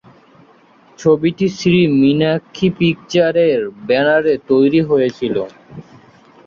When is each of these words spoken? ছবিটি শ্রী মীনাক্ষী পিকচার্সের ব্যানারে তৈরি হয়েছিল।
ছবিটি 0.99 1.45
শ্রী 1.57 1.79
মীনাক্ষী 1.99 2.67
পিকচার্সের 2.77 3.59
ব্যানারে 3.87 4.33
তৈরি 4.49 4.81
হয়েছিল। 4.89 5.35